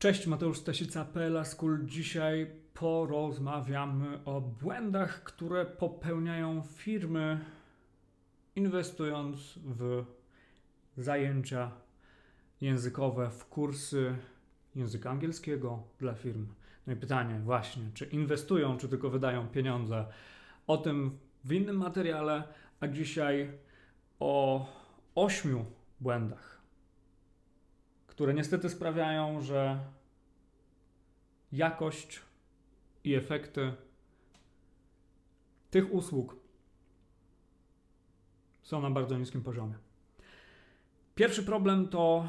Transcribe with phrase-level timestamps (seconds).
[0.00, 1.86] Cześć, Mateusz Stasica, PLA School.
[1.86, 7.40] Dzisiaj porozmawiamy o błędach, które popełniają firmy
[8.56, 10.04] inwestując w
[10.96, 11.70] zajęcia
[12.60, 14.16] językowe, w kursy
[14.74, 16.46] języka angielskiego dla firm.
[16.86, 20.06] No i pytanie właśnie, czy inwestują, czy tylko wydają pieniądze.
[20.66, 22.42] O tym w innym materiale,
[22.80, 23.52] a dzisiaj
[24.20, 24.66] o
[25.14, 25.64] ośmiu
[26.00, 26.59] błędach,
[28.20, 29.78] które niestety sprawiają, że
[31.52, 32.20] jakość
[33.04, 33.72] i efekty
[35.70, 36.36] tych usług
[38.62, 39.74] są na bardzo niskim poziomie.
[41.14, 42.28] Pierwszy problem to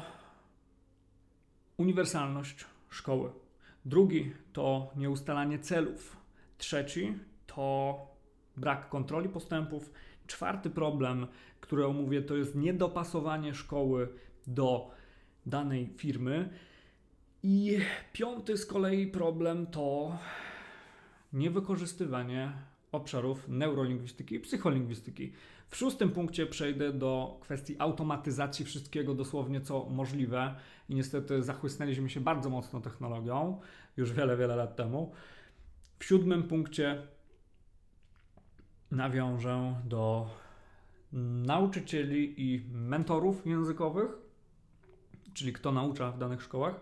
[1.76, 3.32] uniwersalność szkoły.
[3.84, 6.16] Drugi to nieustalanie celów.
[6.58, 7.98] Trzeci to
[8.56, 9.92] brak kontroli postępów.
[10.26, 11.26] Czwarty problem,
[11.60, 14.08] który omówię, to jest niedopasowanie szkoły
[14.46, 15.01] do
[15.46, 16.48] danej firmy.
[17.42, 17.78] I
[18.12, 20.18] piąty z kolei problem to
[21.32, 22.52] niewykorzystywanie
[22.92, 25.32] obszarów neurolingwistyki i psycholingwistyki.
[25.68, 30.54] W szóstym punkcie przejdę do kwestii automatyzacji wszystkiego dosłownie co możliwe
[30.88, 33.60] i niestety zachłysnęliśmy się bardzo mocno technologią
[33.96, 35.12] już wiele, wiele lat temu.
[35.98, 37.06] W siódmym punkcie
[38.90, 40.30] nawiążę do
[41.46, 44.21] nauczycieli i mentorów językowych,
[45.34, 46.80] czyli kto naucza w danych szkołach.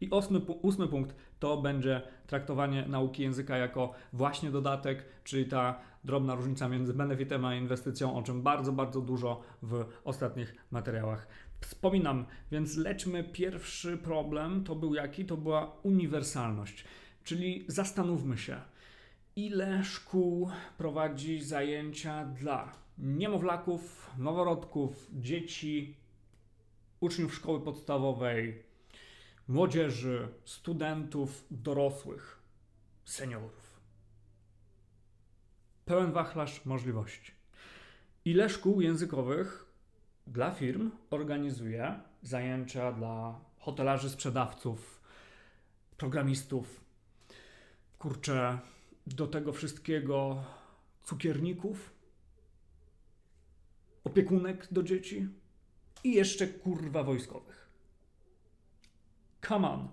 [0.00, 6.34] I ósmy, ósmy punkt to będzie traktowanie nauki języka jako właśnie dodatek, czyli ta drobna
[6.34, 11.26] różnica między benefitem a inwestycją, o czym bardzo, bardzo dużo w ostatnich materiałach
[11.60, 12.26] wspominam.
[12.52, 15.24] Więc leczmy pierwszy problem, to był jaki?
[15.24, 16.84] To była uniwersalność.
[17.24, 18.60] Czyli zastanówmy się,
[19.36, 25.96] ile szkół prowadzi zajęcia dla niemowlaków, noworodków, dzieci,
[27.00, 28.62] uczniów szkoły podstawowej,
[29.48, 32.42] młodzieży, studentów, dorosłych,
[33.04, 33.80] seniorów.
[35.84, 37.32] Pełen wachlarz możliwości.
[38.24, 39.66] Ile szkół językowych
[40.26, 45.00] dla firm organizuje zajęcia dla hotelarzy, sprzedawców,
[45.96, 46.80] programistów,
[47.98, 48.58] kurczę,
[49.06, 50.44] do tego wszystkiego
[51.04, 51.90] cukierników,
[54.04, 55.28] opiekunek do dzieci
[56.04, 57.70] i jeszcze kurwa wojskowych.
[59.48, 59.88] Come on.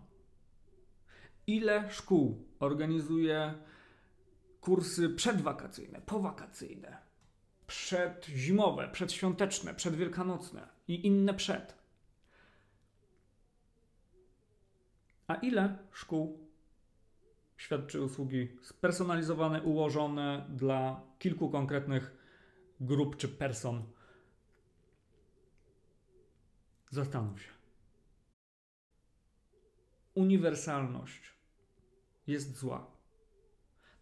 [1.47, 3.53] Ile szkół organizuje
[4.61, 6.97] kursy przedwakacyjne, powakacyjne,
[7.67, 11.77] przedzimowe, przedświąteczne, przedwielkanocne i inne przed?
[15.27, 16.47] A ile szkół
[17.57, 22.17] świadczy usługi spersonalizowane, ułożone dla kilku konkretnych
[22.79, 23.83] grup czy person?
[26.89, 27.57] Zastanów się
[30.17, 31.33] uniwersalność
[32.27, 32.91] jest zła.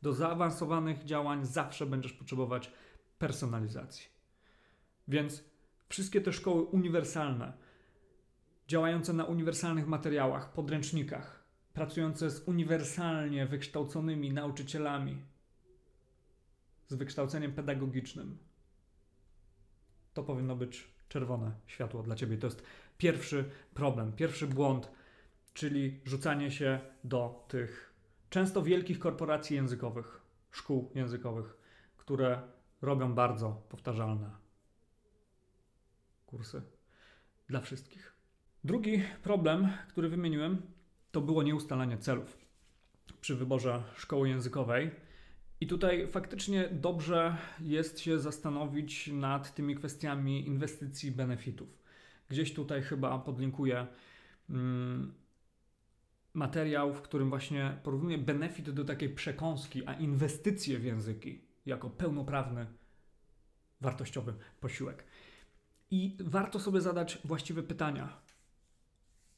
[0.02, 2.72] Do zaawansowanych działań zawsze będziesz potrzebować
[3.18, 4.06] personalizacji.
[5.08, 5.44] Więc
[5.90, 7.54] wszystkie te szkoły uniwersalne,
[8.68, 11.44] działające na uniwersalnych materiałach, podręcznikach,
[11.74, 15.26] pracujące z uniwersalnie wykształconymi nauczycielami,
[16.88, 18.38] z wykształceniem pedagogicznym,
[20.14, 22.38] to powinno być czerwone światło dla ciebie.
[22.38, 22.64] To jest
[22.98, 24.92] pierwszy problem, pierwszy błąd
[25.56, 27.94] czyli rzucanie się do tych
[28.30, 30.22] często wielkich korporacji językowych,
[30.52, 31.58] szkół językowych,
[31.98, 32.42] które
[32.82, 34.30] robią bardzo powtarzalne
[36.26, 36.62] kursy
[37.48, 38.14] dla wszystkich.
[38.64, 40.62] Drugi problem, który wymieniłem,
[41.12, 42.38] to było nieustalanie celów
[43.22, 44.92] przy wyborze szkoły językowej.
[45.66, 51.84] I tutaj faktycznie dobrze jest się zastanowić nad tymi kwestiami inwestycji, benefitów.
[52.30, 53.88] Gdzieś tutaj chyba podlinkuję
[54.50, 55.14] mm,
[56.34, 62.66] materiał, w którym właśnie porównuję benefit do takiej przekąski, a inwestycje w języki jako pełnoprawny,
[63.82, 65.04] wartościowy posiłek.
[65.92, 68.22] I warto sobie zadać właściwe pytania.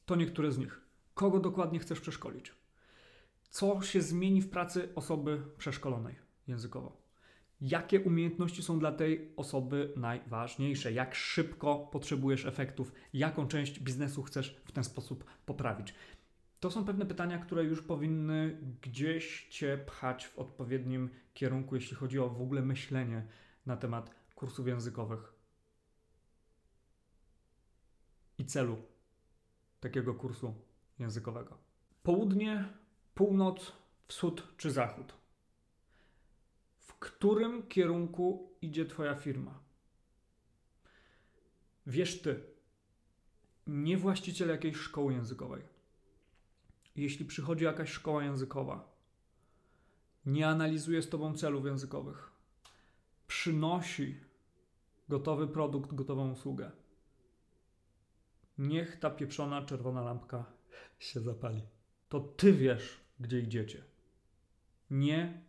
[0.06, 0.80] To niektóre z nich.
[1.14, 2.52] Kogo dokładnie chcesz przeszkolić?
[3.50, 6.14] Co się zmieni w pracy osoby przeszkolonej
[6.46, 7.08] językowo?
[7.60, 10.92] Jakie umiejętności są dla tej osoby najważniejsze?
[10.92, 12.92] Jak szybko potrzebujesz efektów?
[13.12, 15.94] Jaką część biznesu chcesz w ten sposób poprawić?
[16.60, 22.18] To są pewne pytania, które już powinny gdzieś Cię pchać w odpowiednim kierunku, jeśli chodzi
[22.18, 23.26] o w ogóle myślenie
[23.66, 25.32] na temat kursów językowych
[28.38, 28.76] i celu
[29.80, 30.54] takiego kursu
[30.98, 31.58] językowego.
[32.02, 32.68] Południe,
[33.18, 33.72] północ,
[34.08, 35.14] wschód czy zachód?
[36.78, 39.58] W którym kierunku idzie Twoja firma?
[41.86, 42.44] Wiesz Ty,
[43.66, 45.62] nie właściciel jakiejś szkoły językowej
[46.96, 48.96] jeśli przychodzi jakaś szkoła językowa,
[50.26, 52.30] nie analizuje z tobą celów językowych,
[53.26, 54.20] przynosi
[55.08, 56.70] gotowy produkt, gotową usługę,
[58.58, 60.44] niech ta pieprzona czerwona lampka
[60.98, 61.62] się zapali.
[62.08, 63.84] To ty wiesz, gdzie idziecie.
[64.90, 65.42] Nie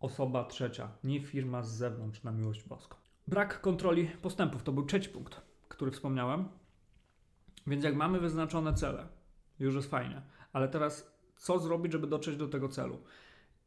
[0.00, 2.96] osoba trzecia, nie firma z zewnątrz na miłość boską.
[3.28, 6.48] Brak kontroli postępów to był trzeci punkt, który wspomniałem.
[7.66, 9.08] Więc jak mamy wyznaczone cele,
[9.58, 10.22] już jest fajnie,
[10.52, 13.02] ale teraz co zrobić, żeby dotrzeć do tego celu?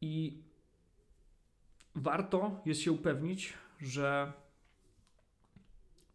[0.00, 0.42] I
[1.94, 4.32] warto jest się upewnić, że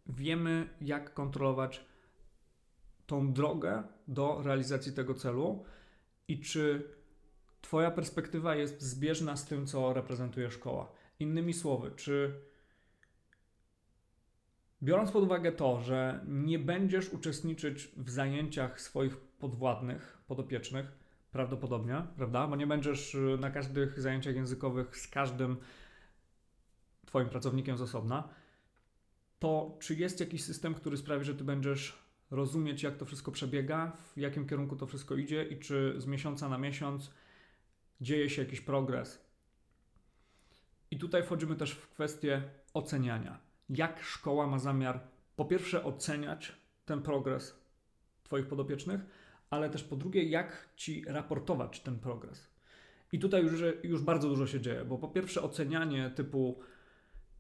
[0.06, 1.86] wiemy, jak kontrolować
[3.08, 5.66] tą drogę do realizacji tego celu
[6.30, 6.84] i czy
[7.62, 10.92] Twoja perspektywa jest zbieżna z tym, co reprezentuje szkoła.
[11.20, 12.42] Innymi słowy, czy
[14.84, 20.86] biorąc pod uwagę to, że nie będziesz uczestniczyć w zajęciach swoich podwładnych, podopiecznych,
[21.32, 22.48] prawdopodobnie, prawda?
[22.48, 25.58] Bo nie będziesz y, na każdych zajęciach językowych z każdym
[27.06, 28.30] Twoim pracownikiem z osobna,
[29.40, 33.92] to czy jest jakiś system, który sprawi, że Ty będziesz rozumieć, jak to wszystko przebiega,
[34.16, 37.12] w jakim kierunku to wszystko idzie i czy z miesiąca na miesiąc
[38.02, 39.26] dzieje się jakiś progres.
[40.92, 42.44] I tutaj wchodzimy też w kwestię
[42.74, 43.40] oceniania.
[43.70, 45.00] Jak szkoła ma zamiar
[45.36, 46.56] po pierwsze oceniać
[46.86, 47.60] ten progres
[48.24, 49.02] Twoich podopiecznych,
[49.50, 52.48] ale też po drugie, jak Ci raportować ten progres.
[53.12, 56.60] I tutaj już, już bardzo dużo się dzieje, bo po pierwsze ocenianie typu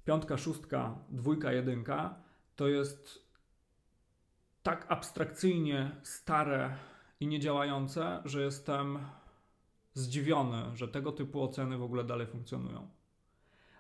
[0.06, 2.16] piątka, szóstka, dwójka, jedynka
[2.56, 3.29] to jest
[4.70, 6.76] tak abstrakcyjnie stare
[7.20, 9.00] i niedziałające, że jestem
[9.94, 12.90] zdziwiony, że tego typu oceny w ogóle dalej funkcjonują.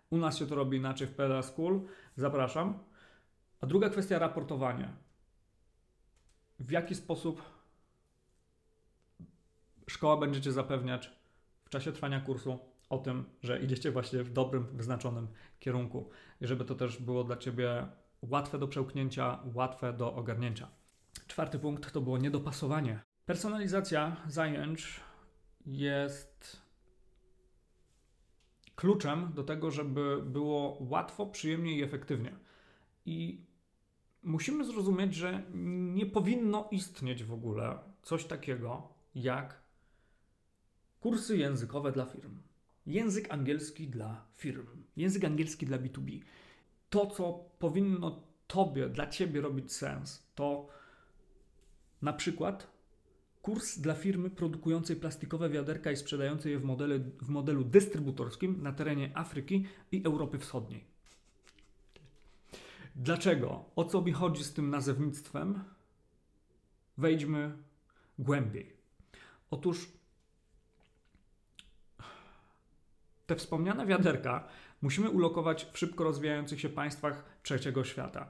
[0.09, 1.81] U nas się to robi inaczej w PLA School.
[2.15, 2.79] Zapraszam.
[3.61, 4.93] A druga kwestia raportowanie.
[6.59, 7.41] W jaki sposób
[9.87, 11.11] szkoła będziecie zapewniać
[11.65, 12.59] w czasie trwania kursu
[12.89, 15.27] o tym, że idziecie właśnie w dobrym, wyznaczonym
[15.59, 16.09] kierunku
[16.41, 17.87] i żeby to też było dla Ciebie
[18.21, 20.78] łatwe do przełknięcia, łatwe do ogarnięcia.
[21.29, 22.99] Czwarty punkt to było niedopasowanie.
[23.25, 24.99] Personalizacja zajęć
[25.65, 26.61] jest
[28.75, 32.35] kluczem do tego, żeby było łatwo, przyjemnie i efektywnie.
[33.05, 33.45] I
[34.23, 35.43] musimy zrozumieć, że
[35.93, 39.61] nie powinno istnieć w ogóle coś takiego jak
[40.99, 42.37] kursy językowe dla firm.
[42.85, 44.67] Język angielski dla firm,
[44.97, 46.21] język angielski dla B2B.
[46.89, 50.78] To, co powinno Tobie, dla Ciebie robić sens, to
[52.01, 52.67] na przykład
[53.41, 58.71] kurs dla firmy produkującej plastikowe wiaderka i sprzedającej je w, modele, w modelu dystrybutorskim na
[58.71, 60.85] terenie Afryki i Europy Wschodniej.
[62.95, 63.65] Dlaczego?
[63.75, 65.63] O co mi chodzi z tym nazewnictwem?
[66.97, 67.57] Wejdźmy
[68.19, 68.73] głębiej.
[69.51, 69.87] Otóż
[73.25, 74.47] te wspomniane wiaderka
[74.81, 78.29] musimy ulokować w szybko rozwijających się państwach trzeciego świata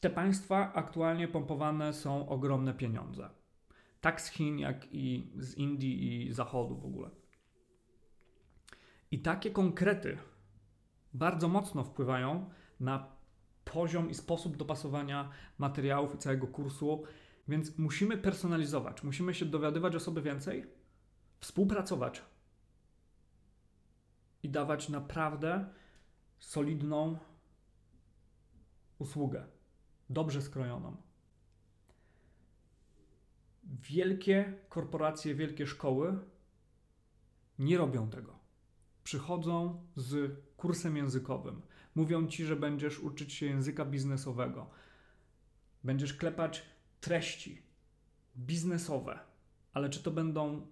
[0.00, 3.30] te państwa aktualnie pompowane są ogromne pieniądze.
[4.00, 7.10] Tak z Chin, jak i z Indii i Zachodu w ogóle.
[9.10, 10.18] I takie konkrety
[11.14, 12.50] bardzo mocno wpływają
[12.80, 13.16] na
[13.64, 17.02] poziom i sposób dopasowania materiałów i całego kursu,
[17.48, 20.66] więc musimy personalizować, musimy się dowiadywać o sobie więcej,
[21.40, 22.22] współpracować
[24.42, 25.66] i dawać naprawdę
[26.38, 27.18] solidną
[28.98, 29.55] usługę
[30.10, 30.96] dobrze skrojoną.
[33.64, 36.18] Wielkie korporacje, wielkie szkoły
[37.58, 38.38] nie robią tego.
[39.04, 41.62] Przychodzą z kursem językowym.
[41.94, 44.70] Mówią ci, że będziesz uczyć się języka biznesowego.
[45.84, 46.62] Będziesz klepać
[47.00, 47.62] treści
[48.36, 49.18] biznesowe,
[49.72, 50.66] ale czy to będą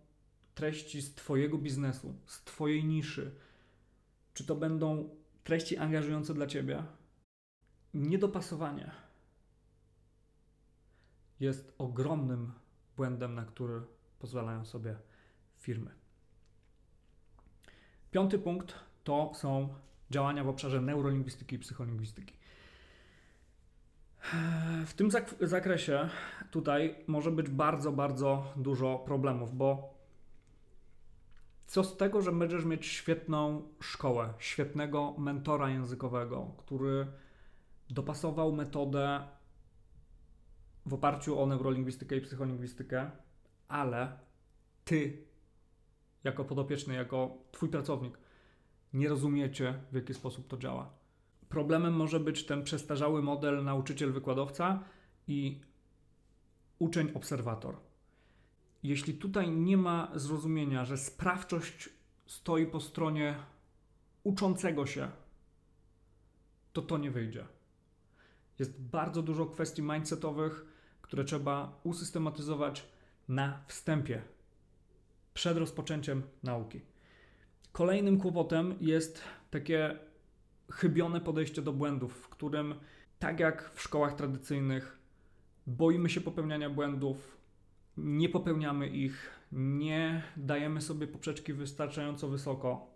[0.54, 3.34] treści z Twojego biznesu, z Twojej niszy,
[4.34, 5.10] czy to będą
[5.44, 6.82] treści angażujące dla Ciebie?
[7.94, 9.03] Niedopasowanie
[11.44, 12.52] jest ogromnym
[12.96, 13.82] błędem, na który
[14.18, 14.96] pozwalają sobie
[15.58, 15.90] firmy.
[18.10, 18.74] Piąty punkt
[19.04, 19.74] to są
[20.10, 22.34] działania w obszarze neurolingwistyki i psycholingwistyki.
[24.86, 26.08] W tym zak zakresie
[26.50, 29.94] tutaj może być bardzo, bardzo dużo problemów, bo
[31.66, 37.06] co z tego, że będziesz mieć świetną szkołę, świetnego mentora językowego, który
[37.90, 39.28] dopasował metodę
[40.86, 43.10] w oparciu o neurolingwistykę i psycholingwistykę,
[43.68, 44.18] ale
[44.84, 45.24] ty,
[46.24, 48.18] jako podopieczny, jako twój pracownik,
[48.92, 50.90] nie rozumiecie, w jaki sposób to działa.
[51.48, 54.78] Problemem może być ten przestarzały model nauczyciel-wykładowca
[55.28, 55.60] i
[56.78, 57.76] uczeń-obserwator.
[58.82, 61.88] jeśli tutaj nie ma zrozumienia, że sprawczość
[62.26, 63.36] stoi po stronie
[64.24, 65.10] uczącego się,
[66.72, 67.44] to to nie wyjdzie.
[68.58, 70.73] Jest bardzo dużo kwestii mindsetowych,
[71.04, 72.88] które trzeba usystematyzować
[73.28, 74.22] na wstępie,
[75.34, 76.80] przed rozpoczęciem nauki.
[77.72, 79.98] Kolejnym kłopotem jest takie
[80.70, 82.74] chybione podejście do błędów, w którym,
[83.18, 84.98] tak jak w szkołach tradycyjnych,
[85.66, 87.36] boimy się popełniania błędów,
[87.96, 92.86] nie popełniamy ich, nie dajemy sobie poprzeczki wystarczająco wysoko,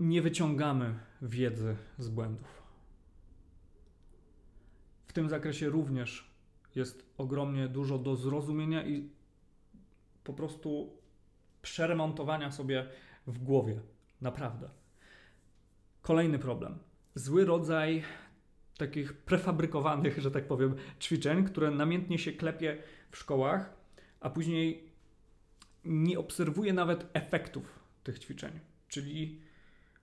[0.00, 2.62] nie wyciągamy wiedzy z błędów.
[5.06, 6.31] W tym zakresie również
[6.76, 9.10] jest ogromnie dużo do zrozumienia i
[10.24, 10.96] po prostu
[11.62, 12.86] przeremontowania sobie
[13.26, 13.80] w głowie.
[14.20, 14.68] Naprawdę.
[16.02, 16.78] Kolejny problem.
[17.14, 18.02] Zły rodzaj
[18.78, 23.74] takich prefabrykowanych, że tak powiem, ćwiczeń, które namiętnie się klepie w szkołach,
[24.20, 24.92] a później
[25.84, 28.60] nie obserwuje nawet efektów tych ćwiczeń.
[28.88, 29.40] Czyli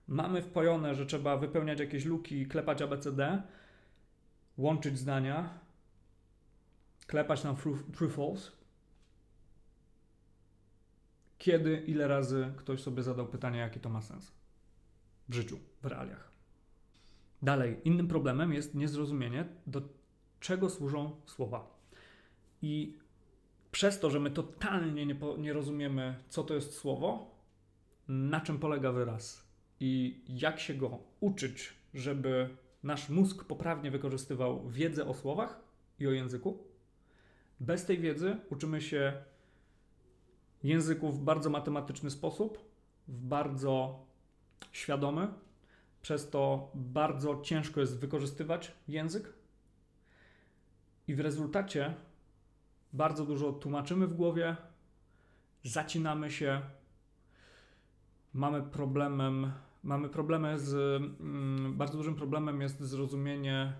[0.08, 3.42] mamy wpojone, że trzeba wypełniać jakieś luki, klepać ABCD,
[4.58, 5.58] łączyć zdania,
[7.10, 8.50] klepać nam true, true false.
[11.38, 14.32] Kiedy, ile razy ktoś sobie zadał pytanie, jaki to ma sens
[15.28, 16.30] w życiu, w realiach.
[17.42, 19.82] Dalej, innym problemem jest niezrozumienie, do
[20.40, 21.78] czego służą słowa.
[22.62, 22.98] I
[23.70, 27.34] przez to, że my totalnie nie, po, nie rozumiemy, co to jest słowo,
[28.08, 29.44] na czym polega wyraz
[29.80, 35.60] i jak się go uczyć, żeby nasz mózg poprawnie wykorzystywał wiedzę o słowach
[35.98, 36.69] i o języku.
[37.60, 39.12] Bez tej wiedzy uczymy się
[40.62, 42.58] języku w bardzo matematyczny sposób,
[43.08, 44.06] w bardzo
[44.72, 45.28] świadomy,
[46.02, 49.32] przez to bardzo ciężko jest wykorzystywać język.
[51.08, 51.94] I w rezultacie
[52.92, 54.56] bardzo dużo tłumaczymy w głowie,
[55.64, 56.60] zacinamy się,
[58.34, 59.52] mamy problemem,
[59.82, 63.72] mamy problemy z, mm, bardzo dużym problemem jest zrozumienie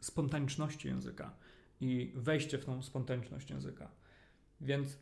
[0.00, 1.39] spontaniczności języka
[1.80, 3.90] i wejście w tą spontaniczność języka.
[4.60, 4.98] Więc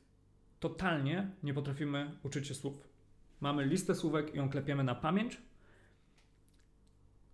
[0.60, 2.88] totalnie nie potrafimy uczyć się słów.
[3.40, 5.42] Mamy listę słówek i ją klepiemy na pamięć.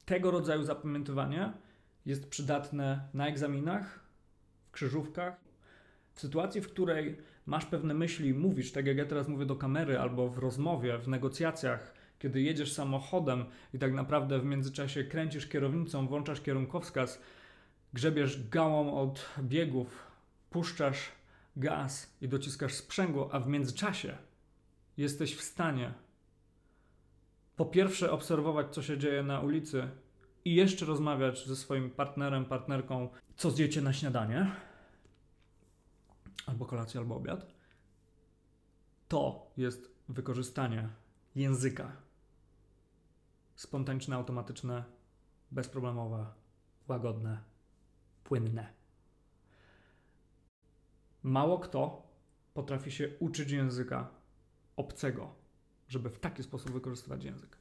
[0.04, 1.52] Tego rodzaju zapamiętywanie
[2.06, 4.00] jest przydatne na egzaminach,
[4.68, 5.40] w krzyżówkach.
[6.14, 9.98] W sytuacji, w której masz pewne myśli mówisz, tak jak ja teraz mówię do kamery,
[9.98, 16.06] albo w rozmowie, w negocjacjach, kiedy jedziesz samochodem i tak naprawdę w międzyczasie kręcisz kierownicą,
[16.06, 17.20] włączasz kierunkowskaz,
[17.94, 20.06] grzebiesz gałą od biegów,
[20.50, 21.08] puszczasz
[21.56, 24.16] gaz i dociskasz sprzęgło, a w międzyczasie
[24.96, 25.94] jesteś w stanie
[27.56, 29.88] po pierwsze obserwować, co się dzieje na ulicy
[30.44, 34.50] i jeszcze rozmawiać ze swoim partnerem, partnerką, co zjecie na śniadanie,
[36.46, 37.46] albo kolację, albo obiad,
[39.08, 40.88] to jest wykorzystanie
[41.34, 41.92] języka.
[43.56, 44.84] Spontaniczne, automatyczne,
[45.50, 46.26] bezproblemowe,
[46.88, 47.53] łagodne,
[48.34, 48.66] płynne.
[51.22, 52.02] Mało kto
[52.54, 54.10] potrafi się uczyć języka
[54.76, 55.34] obcego,
[55.88, 57.58] żeby w taki sposób wykorzystywać język.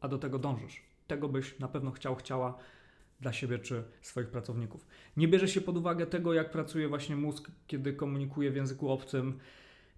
[0.00, 0.82] A do tego dążysz.
[1.06, 2.58] Tego byś na pewno chciał, chciała
[3.20, 4.86] dla siebie czy swoich pracowników.
[5.16, 9.38] Nie bierze się pod uwagę tego, jak pracuje właśnie mózg, kiedy komunikuje w języku obcym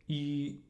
[0.08, 0.60] i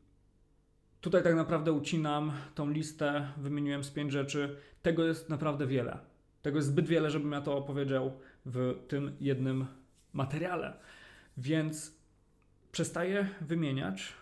[1.01, 4.57] tutaj tak naprawdę ucinam tą listę, wymieniłem z pięć rzeczy.
[4.83, 5.99] Tego jest naprawdę wiele.
[6.43, 9.67] Tego jest zbyt wiele, żebym ja to opowiedział w tym jednym
[10.13, 10.79] materiale.
[11.37, 11.95] Więc
[12.73, 14.13] przestaję wymieniać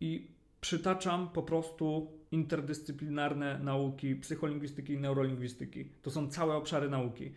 [0.00, 5.84] i przytaczam po prostu interdyscyplinarne nauki psycholingwistyki i neurolingwistyki.
[6.02, 7.32] To są całe obszary nauki,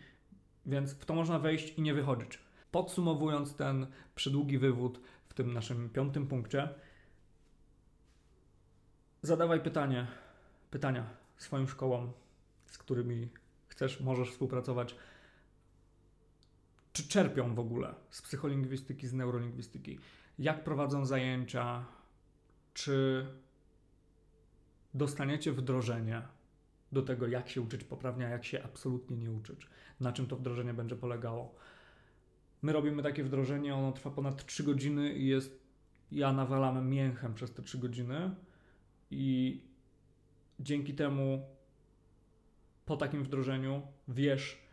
[0.66, 2.38] więc w to można wejść i nie wychodzić.
[2.70, 6.68] Podsumowując ten przydługi wywód w tym naszym piątym punkcie,
[9.22, 10.06] zadawaj pytanie,
[10.70, 12.12] pytania swoim szkołom,
[12.66, 13.28] z którymi
[13.68, 14.94] chcesz, możesz współpracować.
[16.98, 19.98] Czy czerpią w ogóle z psycholingwistyki, z neurolingwistyki?
[20.38, 21.86] Jak prowadzą zajęcia?
[22.78, 23.26] czy
[24.94, 26.22] dostaniecie wdrożenie
[26.92, 29.66] do tego, jak się uczyć poprawnie, a jak się absolutnie nie uczyć,
[30.00, 31.54] na czym to wdrożenie będzie polegało.
[32.62, 35.62] My robimy takie wdrożenie, ono trwa ponad 3 godziny i jest,
[36.12, 38.34] ja nawalam mięchem przez te 3 godziny
[39.10, 39.60] i
[40.60, 41.46] dzięki temu
[42.86, 44.67] po takim wdrożeniu wiesz,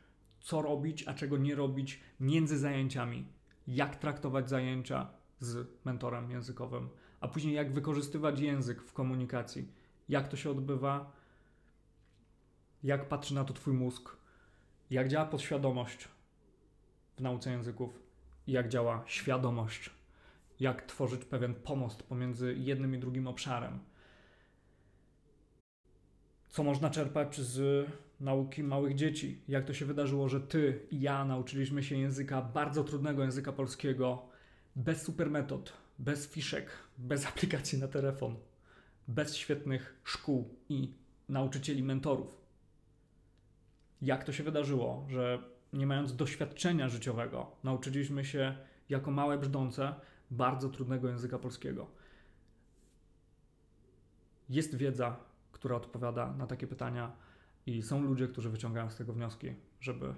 [0.45, 3.25] co robić, a czego nie robić między zajęciami,
[3.67, 5.07] jak traktować zajęcia
[5.39, 9.71] z mentorem językowym, a później jak wykorzystywać język w komunikacji,
[10.09, 11.11] jak to się odbywa,
[12.83, 14.17] jak patrzy na to Twój mózg,
[14.89, 16.07] jak działa podświadomość
[17.17, 17.99] w nauce języków?
[18.47, 19.89] Jak działa świadomość?
[20.59, 23.79] Jak tworzyć pewien pomost pomiędzy jednym i drugim obszarem.
[26.49, 27.87] Co można czerpać z
[28.19, 29.41] nauki małych dzieci?
[29.47, 34.25] Jak to się wydarzyło, że ty i ja nauczyliśmy się języka, bardzo trudnego języka polskiego,
[34.75, 38.35] bez supermetod, bez fiszek, bez aplikacji na telefon,
[39.07, 40.93] bez świetnych szkół i
[41.29, 42.37] nauczycieli, mentorów?
[44.01, 45.39] Jak to się wydarzyło, że
[45.73, 48.55] nie mając doświadczenia życiowego, nauczyliśmy się
[48.89, 49.95] jako małe brzdące
[50.31, 51.87] bardzo trudnego języka polskiego.
[54.49, 55.15] Jest wiedza,
[55.51, 57.11] która odpowiada na takie pytania,
[57.65, 60.13] i są ludzie, którzy wyciągają z tego wnioski, żeby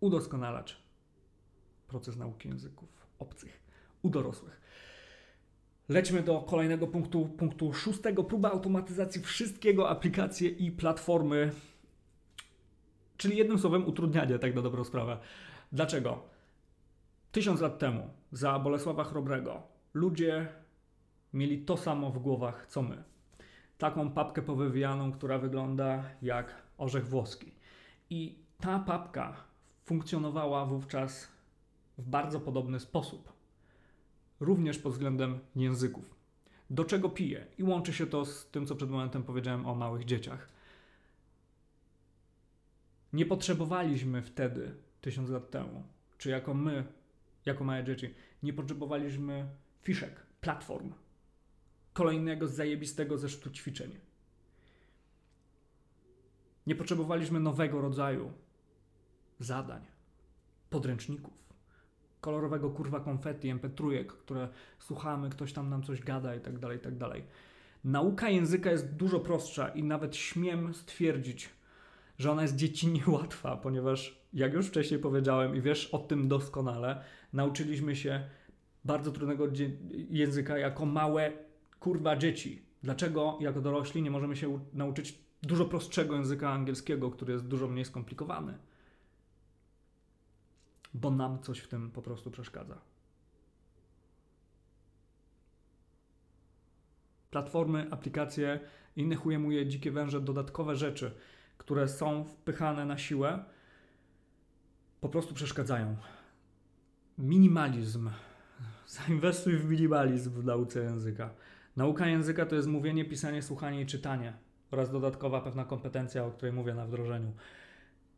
[0.00, 0.76] udoskonalać
[1.88, 2.88] proces nauki języków
[3.18, 3.60] obcych
[4.02, 4.60] u dorosłych.
[5.88, 8.24] Lećmy do kolejnego punktu, punktu szóstego.
[8.24, 11.52] Próba automatyzacji wszystkiego, aplikacje i platformy,
[13.16, 15.18] czyli jednym słowem utrudnianie, tak na dobrą sprawę.
[15.72, 16.22] Dlaczego?
[17.32, 19.62] Tysiąc lat temu, za Bolesława Chrobrego,
[19.94, 20.48] ludzie
[21.32, 23.04] mieli to samo w głowach, co my.
[23.78, 27.52] Taką papkę powywijaną, która wygląda jak orzech włoski.
[28.10, 29.36] I ta papka
[29.84, 31.28] funkcjonowała wówczas
[31.98, 33.32] w bardzo podobny sposób.
[34.40, 36.14] Również pod względem języków.
[36.70, 37.46] Do czego pije?
[37.58, 40.48] I łączy się to z tym, co przed momentem powiedziałem o małych dzieciach.
[43.12, 45.82] Nie potrzebowaliśmy wtedy, tysiąc lat temu,
[46.18, 46.84] czy jako my
[47.46, 48.14] jako małe dzieci.
[48.42, 49.46] Nie potrzebowaliśmy
[49.82, 50.92] fiszek, platform,
[51.96, 53.90] kolejnego zajebistego zesztu ćwiczeń.
[56.66, 58.32] Nie potrzebowaliśmy nowego rodzaju
[59.38, 59.82] zadań,
[60.70, 61.34] podręczników,
[62.20, 64.48] kolorowego kurwa konfetti, mp3, które
[64.78, 67.24] słuchamy, ktoś tam nam coś gada i tak dalej, i tak dalej.
[67.84, 71.50] Nauka języka jest dużo prostsza i nawet śmiem stwierdzić,
[72.18, 77.04] że ona jest dziecinnie łatwa, ponieważ jak już wcześniej powiedziałem i wiesz o tym doskonale,
[77.32, 78.28] nauczyliśmy się
[78.84, 79.48] bardzo trudnego
[80.10, 81.46] języka jako małe
[81.80, 82.62] kurwa dzieci.
[82.82, 87.84] Dlaczego jako dorośli nie możemy się nauczyć dużo prostszego języka angielskiego, który jest dużo mniej
[87.84, 88.58] skomplikowany?
[90.94, 92.80] Bo nam coś w tym po prostu przeszkadza.
[97.30, 98.60] Platformy, aplikacje,
[98.96, 101.14] innych ujemuje dzikie węże, dodatkowe rzeczy,
[101.58, 103.44] które są wpychane na siłę,
[105.00, 105.96] po prostu przeszkadzają.
[107.18, 108.10] Minimalizm.
[108.86, 111.30] Zainwestuj w minimalizm w nauce języka.
[111.76, 114.32] Nauka języka to jest mówienie, pisanie, słuchanie i czytanie
[114.70, 117.32] oraz dodatkowa pewna kompetencja, o której mówię na wdrożeniu.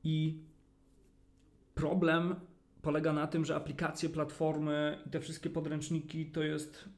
[0.05, 0.43] I
[1.75, 2.35] problem
[2.83, 6.89] polega na tym, że aplikacje, platformy i te wszystkie podręczniki to jest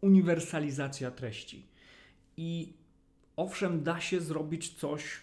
[0.00, 1.66] uniwersalizacja treści.
[2.36, 2.72] I
[3.36, 5.20] owszem, da się zrobić coś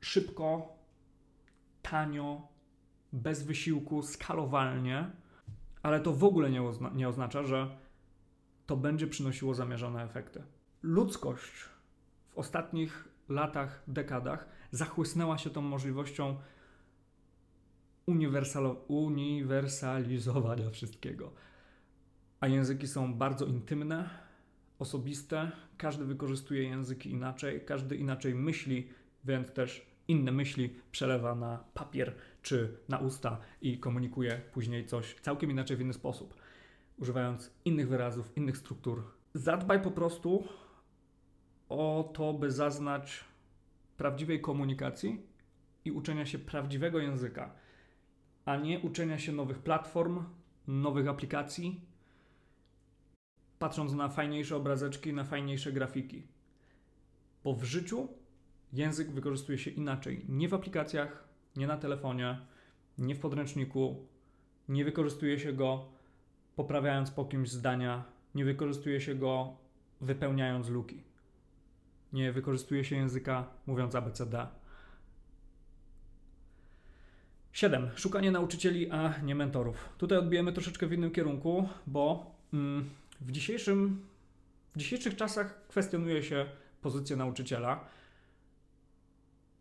[0.00, 0.76] szybko,
[1.82, 2.48] tanio,
[3.12, 5.10] bez wysiłku, skalowalnie,
[5.82, 7.76] ale to w ogóle nie, ozna nie oznacza, że
[8.68, 10.42] to będzie przynosiło zamierzone efekty.
[10.82, 11.52] Ludzkość
[12.28, 16.36] w ostatnich latach, dekadach zachłysnęła się tą możliwością
[18.88, 21.32] uniwersalizowania wszystkiego.
[22.40, 24.10] A języki są bardzo intymne,
[24.78, 28.88] osobiste, każdy wykorzystuje języki inaczej, każdy inaczej myśli,
[29.24, 35.50] więc też inne myśli przelewa na papier czy na usta i komunikuje później coś całkiem
[35.50, 36.34] inaczej w inny sposób,
[36.98, 39.02] używając innych wyrazów, innych struktur.
[39.34, 40.44] Zadbaj po prostu
[41.68, 43.24] o to, by zaznać
[43.96, 45.22] prawdziwej komunikacji
[45.84, 47.54] i uczenia się prawdziwego języka,
[48.44, 50.24] a nie uczenia się nowych platform,
[50.66, 51.80] nowych aplikacji,
[53.58, 56.22] patrząc na fajniejsze obrazeczki, na fajniejsze grafiki.
[57.44, 58.08] Bo w życiu
[58.72, 60.24] język wykorzystuje się inaczej.
[60.28, 62.38] Nie w aplikacjach, nie na telefonie,
[62.98, 64.06] nie w podręczniku,
[64.68, 65.97] nie wykorzystuje się go
[66.58, 69.56] poprawiając po kimś zdania, nie wykorzystuje się go
[70.00, 71.02] wypełniając luki.
[72.12, 74.46] Nie wykorzystuje się języka mówiąc ABCD.
[77.52, 77.90] 7.
[77.96, 79.88] Szukanie nauczycieli, a nie mentorów.
[79.98, 82.90] Tutaj odbijemy troszeczkę w innym kierunku, bo mm,
[83.20, 84.06] w, dzisiejszym,
[84.74, 86.46] w dzisiejszych czasach kwestionuje się
[86.82, 87.84] pozycję nauczyciela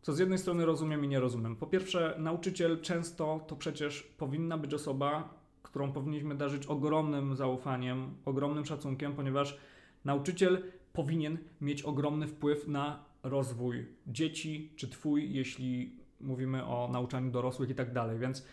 [0.02, 1.56] co z jednej strony rozumiem i nie rozumiem.
[1.56, 5.34] Po pierwsze, nauczyciel często to przecież powinna być osoba,
[5.68, 9.58] którą powinniśmy darzyć ogromnym zaufaniem, ogromnym szacunkiem, ponieważ
[10.06, 17.70] nauczyciel powinien mieć ogromny wpływ na rozwój dzieci czy twój, jeśli mówimy o nauczaniu dorosłych
[17.70, 18.20] i tak dalej.
[18.20, 18.46] Więc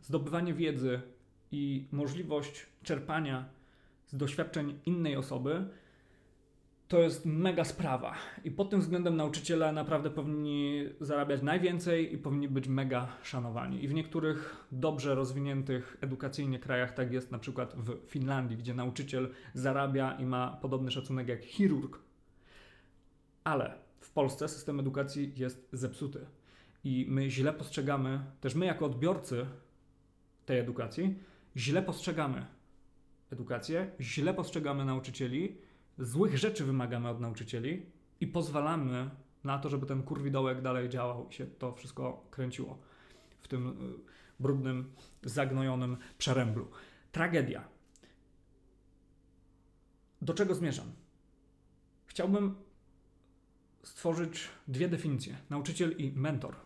[0.00, 1.00] zdobywanie wiedzy
[1.52, 3.48] i możliwość czerpania
[4.06, 5.68] z doświadczeń innej osoby
[6.88, 8.14] to jest mega sprawa.
[8.44, 13.84] I pod tym względem nauczyciele naprawdę powinni zarabiać najwięcej i powinni być mega szanowani.
[13.84, 19.30] I w niektórych dobrze rozwiniętych edukacyjnie krajach tak jest, na przykład w Finlandii, gdzie nauczyciel
[19.54, 21.98] zarabia i ma podobny szacunek jak chirurg.
[23.44, 26.26] Ale w Polsce system edukacji jest zepsuty.
[26.84, 29.46] I my źle postrzegamy, też my jako odbiorcy
[30.46, 31.18] tej edukacji,
[31.56, 32.46] źle postrzegamy
[33.32, 35.67] edukację, źle postrzegamy nauczycieli
[35.98, 37.86] złych rzeczy wymagamy od nauczycieli
[38.20, 39.10] i pozwalamy
[39.44, 42.78] na to, żeby ten kurwidołek dalej działał i się to wszystko kręciło
[43.40, 43.72] w tym y,
[44.40, 46.68] brudnym, zagnojonym przeręblu.
[47.12, 47.68] Tragedia.
[50.22, 50.92] Do czego zmierzam?
[52.06, 52.54] Chciałbym
[53.82, 56.56] stworzyć dwie definicje: nauczyciel i mentor.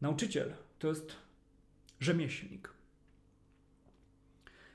[0.00, 1.16] Nauczyciel to jest
[2.00, 2.70] rzemieślnik.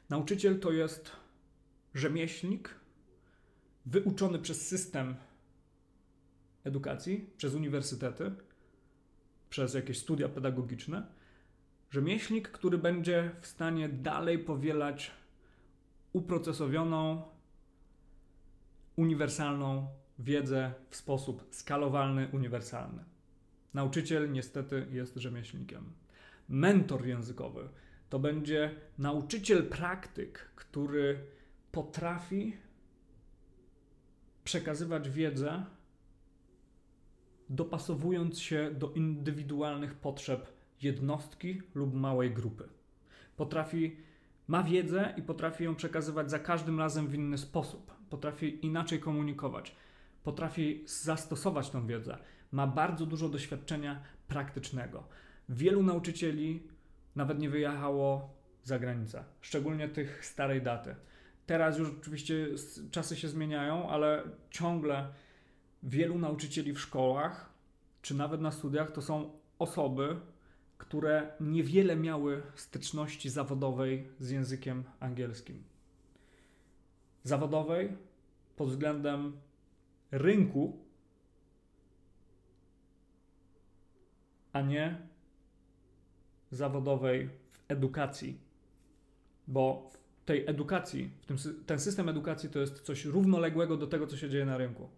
[0.09, 1.11] Nauczyciel to jest
[1.93, 2.75] rzemieślnik,
[3.85, 5.15] wyuczony przez system
[6.63, 8.31] edukacji, przez uniwersytety,
[9.49, 11.07] przez jakieś studia pedagogiczne,
[11.89, 15.11] rzemieślnik, który będzie w stanie dalej powielać
[16.13, 17.23] uprocesowioną,
[18.95, 19.87] uniwersalną
[20.19, 23.03] wiedzę w sposób skalowalny, uniwersalny.
[23.73, 25.93] Nauczyciel niestety jest rzemieślnikiem.
[26.49, 27.69] Mentor językowy
[28.09, 31.19] to będzie nauczyciel praktyk, który
[31.71, 32.57] potrafi
[34.45, 35.65] przekazywać wiedzę,
[37.49, 42.69] dopasowując się do indywidualnych potrzeb jednostki lub małej grupy.
[43.37, 43.97] Potrafi,
[44.47, 47.93] ma wiedzę i potrafi ją przekazywać za każdym razem w inny sposób.
[48.09, 49.75] Potrafi inaczej komunikować,
[50.23, 52.17] potrafi zastosować tą wiedzę.
[52.51, 55.07] Ma bardzo dużo doświadczenia praktycznego.
[55.49, 56.67] Wielu nauczycieli
[57.15, 60.95] nawet nie wyjechało za granicę, szczególnie tych starej daty.
[61.45, 62.47] Teraz już oczywiście
[62.91, 65.07] czasy się zmieniają, ale ciągle
[65.83, 67.49] wielu nauczycieli w szkołach,
[68.01, 70.19] czy nawet na studiach, to są osoby,
[70.77, 75.63] które niewiele miały styczności zawodowej z językiem angielskim.
[77.23, 77.97] Zawodowej
[78.55, 79.37] pod względem
[80.11, 80.79] rynku,
[84.53, 85.07] a nie
[86.51, 88.39] zawodowej w edukacji.
[89.47, 89.91] Bo
[90.25, 94.29] tej edukacji, w tym, ten system edukacji to jest coś równoległego do tego, co się
[94.29, 94.89] dzieje na rynku.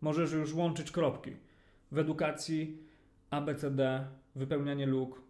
[0.00, 1.36] Możesz już łączyć kropki.
[1.92, 2.78] W edukacji
[3.30, 5.22] ABCD, wypełnianie luk,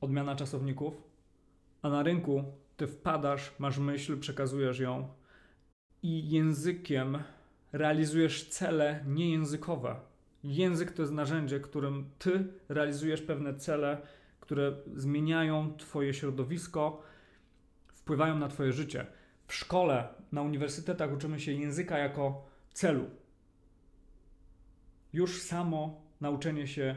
[0.00, 1.02] odmiana czasowników,
[1.82, 2.44] a na rynku
[2.76, 5.08] ty wpadasz, masz myśl, przekazujesz ją
[6.02, 7.18] i językiem
[7.72, 9.96] realizujesz cele niejęzykowe.
[10.44, 14.02] Język to jest narzędzie, którym ty realizujesz pewne cele,
[14.40, 17.02] które zmieniają twoje środowisko,
[18.02, 19.06] wpływają na Twoje życie.
[19.46, 23.10] W szkole, na uniwersytetach uczymy się języka jako celu.
[25.12, 26.96] Już samo nauczenie się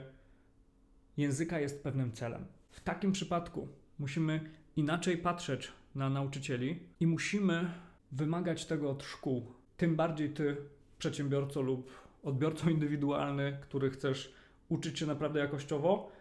[1.17, 2.45] języka jest pewnym celem.
[2.71, 3.67] W takim przypadku
[3.99, 7.71] musimy inaczej patrzeć na nauczycieli i musimy
[8.11, 9.51] wymagać tego od szkół.
[9.77, 10.57] Tym bardziej ty,
[10.97, 11.91] przedsiębiorco lub
[12.23, 14.33] odbiorco indywidualny, który chcesz
[14.69, 16.11] uczyć się naprawdę jakościowo,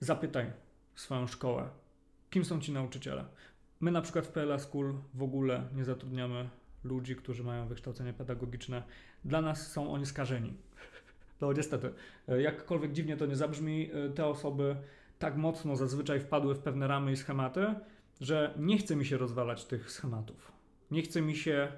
[0.00, 0.52] zapytaj
[0.94, 1.68] swoją szkołę,
[2.32, 3.24] kim są ci nauczyciele.
[3.80, 6.48] My na przykład w PLA School w ogóle nie zatrudniamy
[6.84, 8.82] ludzi, którzy mają wykształcenie pedagogiczne.
[9.24, 10.54] Dla nas są oni skażeni.
[11.40, 11.92] No niestety,
[12.28, 14.76] jakkolwiek dziwnie to nie zabrzmi, te osoby
[15.18, 17.74] tak mocno zazwyczaj wpadły w pewne ramy i schematy,
[18.20, 20.52] że nie chce mi się rozwalać tych schematów.
[20.90, 21.72] Nie chce mi się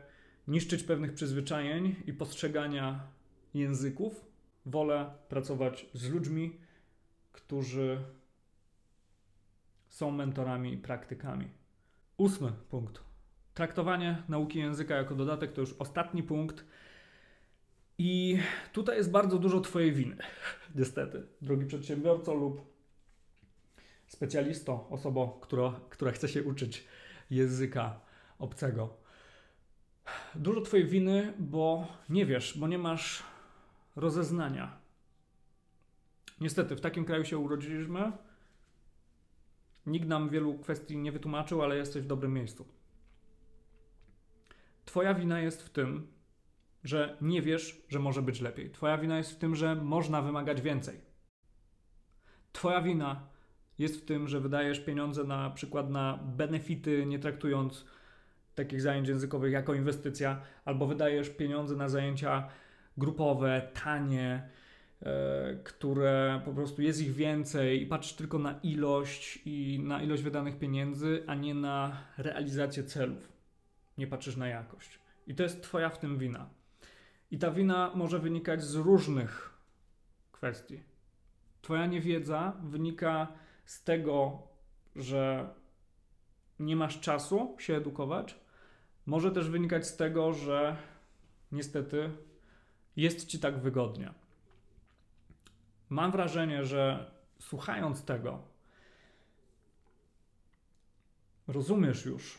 [0.48, 3.06] niszczyć pewnych przyzwyczajeń i postrzegania
[3.54, 4.24] języków.
[4.66, 6.56] Wolę pracować z ludźmi,
[7.32, 7.98] którzy
[9.94, 11.48] są mentorami i praktykami.
[12.16, 13.00] Ósmy punkt.
[13.54, 16.64] Traktowanie nauki języka jako dodatek to już ostatni punkt.
[17.98, 18.38] I
[18.72, 20.16] tutaj jest bardzo dużo Twojej winy,
[20.74, 22.60] niestety, drogi przedsiębiorco lub
[24.06, 26.84] specjalisto, osoba, która, która chce się uczyć
[27.30, 28.00] języka
[28.38, 28.96] obcego.
[30.34, 33.22] Dużo Twojej winy, bo nie wiesz, bo nie masz
[33.96, 34.78] rozeznania.
[36.40, 38.12] Niestety, w takim kraju się urodziliśmy,
[39.86, 42.66] Nikt nam wielu kwestii nie wytłumaczył, ale jesteś w dobrym miejscu.
[44.84, 46.06] Twoja wina jest w tym,
[46.84, 48.70] że nie wiesz, że może być lepiej.
[48.70, 51.00] Twoja wina jest w tym, że można wymagać więcej.
[52.52, 53.28] Twoja wina
[53.78, 57.84] jest w tym, że wydajesz pieniądze na przykład na benefity, nie traktując
[58.54, 62.48] takich zajęć językowych jako inwestycja, albo wydajesz pieniądze na zajęcia
[62.96, 64.48] grupowe, tanie,
[65.64, 70.58] które po prostu jest ich więcej i patrzysz tylko na ilość i na ilość wydanych
[70.58, 73.32] pieniędzy, a nie na realizację celów.
[73.98, 74.98] Nie patrzysz na jakość.
[75.26, 76.48] I to jest Twoja w tym wina.
[77.30, 79.58] I ta wina może wynikać z różnych
[80.32, 80.82] kwestii.
[81.62, 83.28] Twoja niewiedza wynika
[83.64, 84.42] z tego,
[84.96, 85.48] że
[86.58, 88.36] nie masz czasu się edukować.
[89.06, 90.76] Może też wynikać z tego, że
[91.52, 92.10] niestety
[92.96, 94.23] jest ci tak wygodnie.
[95.94, 98.42] Mam wrażenie, że słuchając tego,
[101.46, 102.38] rozumiesz już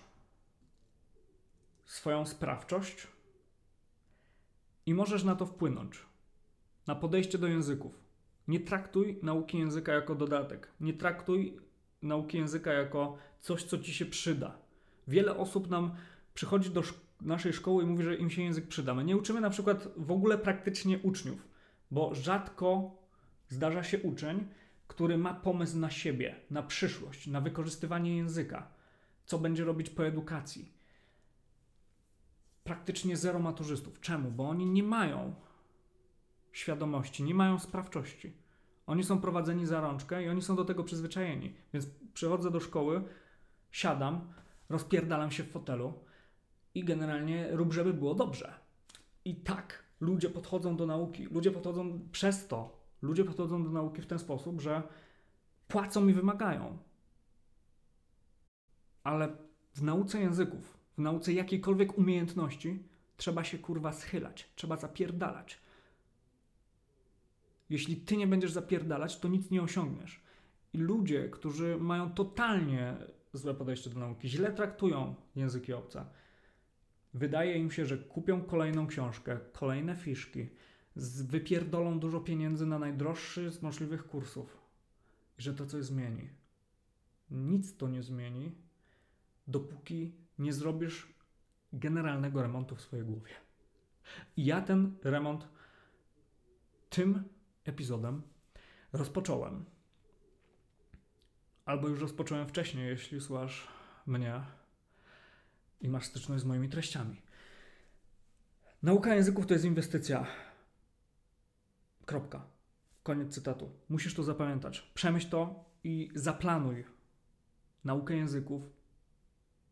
[1.86, 3.08] swoją sprawczość
[4.86, 6.06] i możesz na to wpłynąć.
[6.88, 8.00] Na podejście do języków.
[8.48, 10.72] Nie traktuj nauki języka jako dodatek.
[10.80, 11.60] Nie traktuj
[12.02, 14.58] nauki języka jako coś, co ci się przyda.
[15.08, 15.96] Wiele osób nam
[16.34, 18.94] przychodzi do szk- naszej szkoły i mówi, że im się język przyda.
[18.94, 21.48] My nie uczymy na przykład w ogóle praktycznie uczniów,
[21.92, 22.92] bo rzadko
[23.48, 24.48] zdarza się uczeń,
[24.88, 28.68] który ma pomysł na siebie, na przyszłość, na wykorzystywanie języka,
[29.26, 30.74] co będzie robić po edukacji.
[32.64, 34.00] Praktycznie zero maturzystów.
[34.00, 34.32] Czemu?
[34.32, 35.36] Bo oni nie mają
[36.52, 38.34] świadomości, nie mają sprawczości.
[38.88, 41.54] Oni są prowadzeni za rączkę i oni są do tego przyzwyczajeni.
[41.74, 43.04] Więc przychodzę do szkoły,
[43.72, 44.34] siadam,
[44.70, 45.94] rozpierdalam się w fotelu
[46.76, 48.54] i generalnie rób, żeby było dobrze.
[49.26, 51.24] I tak ludzie podchodzą do nauki.
[51.24, 54.84] Ludzie podchodzą przez to, ludzie podchodzą do nauki w ten sposób, że
[55.68, 56.78] płacą i wymagają.
[59.04, 59.38] Ale
[59.74, 62.84] w nauce języków, w nauce jakiejkolwiek umiejętności
[63.18, 65.60] trzeba się kurwa schylać, trzeba zapierdalać.
[67.70, 70.24] Jeśli ty nie będziesz zapierdalać, to nic nie osiągniesz.
[70.74, 72.98] I ludzie, którzy mają totalnie
[73.34, 76.06] złe podejście do nauki, źle traktują języki obce,
[77.14, 80.50] wydaje im się, że kupią kolejną książkę, kolejne fiszki,
[80.96, 84.58] wypierdolą dużo pieniędzy na najdroższy z możliwych kursów
[85.40, 86.30] i że to coś zmieni.
[87.32, 88.52] Nic to nie zmieni,
[89.48, 91.08] dopóki nie zrobisz
[91.74, 93.32] generalnego remontu w swojej głowie.
[94.38, 95.48] I ja ten remont
[96.90, 97.24] tym
[97.64, 98.22] epizodem
[98.94, 99.66] rozpocząłem.
[101.66, 103.68] Albo już rozpocząłem wcześniej, jeśli słuchasz
[104.06, 104.42] mnie
[105.82, 107.22] i masz styczność z moimi treściami.
[108.84, 110.28] Nauka języków to jest inwestycja.
[112.06, 112.48] Kropka.
[113.04, 113.70] Koniec cytatu.
[113.90, 114.92] Musisz to zapamiętać.
[114.94, 116.86] Przemyśl to i zaplanuj
[117.84, 118.64] naukę języków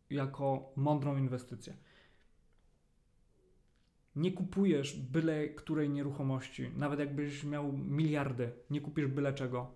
[0.10, 1.78] jako mądrą inwestycję.
[4.16, 9.76] Nie kupujesz byle której nieruchomości, nawet jakbyś miał miliardy, nie kupisz byle czego,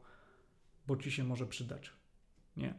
[0.87, 1.93] bo ci się może przydać.
[2.57, 2.73] Nie.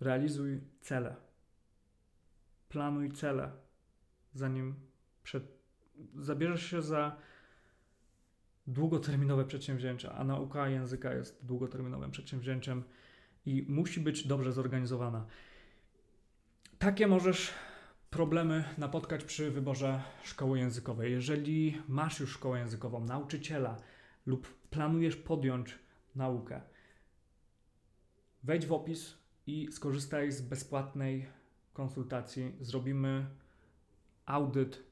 [0.00, 1.16] Realizuj cele.
[2.68, 3.52] Planuj cele,
[4.34, 4.74] zanim
[5.22, 5.61] przed...
[6.16, 7.16] zabierzesz się za
[8.66, 12.82] długoterminowe przedsięwzięcia, a nauka języka jest długoterminowym przedsięwzięciem
[13.46, 15.26] i musi być dobrze zorganizowana.
[16.78, 17.54] Takie możesz
[18.10, 21.12] problemy napotkać przy wyborze szkoły językowej.
[21.12, 23.76] Jeżeli masz już szkołę językową, nauczyciela
[24.26, 25.78] lub planujesz podjąć
[26.14, 26.60] naukę,
[28.42, 29.14] wejdź w opis
[29.46, 31.26] i skorzystaj z bezpłatnej
[31.72, 32.56] konsultacji.
[32.60, 33.26] Zrobimy
[34.26, 34.91] audyt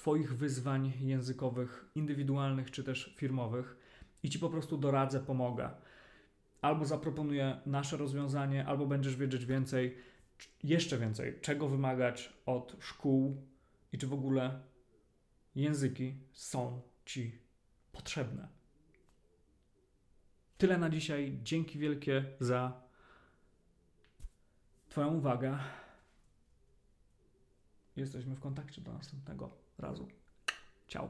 [0.00, 3.76] Twoich wyzwań językowych, indywidualnych czy też firmowych
[4.22, 5.70] i Ci po prostu doradzę, pomogę.
[6.60, 9.96] Albo zaproponuję nasze rozwiązanie, albo będziesz wiedzieć więcej,
[10.64, 13.46] jeszcze więcej, czego wymagać od szkół
[13.92, 14.60] i czy w ogóle
[15.54, 17.38] języki są Ci
[17.92, 18.48] potrzebne.
[20.58, 21.38] Tyle na dzisiaj.
[21.42, 22.82] Dzięki wielkie za
[24.88, 25.58] Twoją uwagę.
[27.96, 30.06] Jesteśmy w kontakcie do następnego razu.
[30.88, 31.08] Ciao.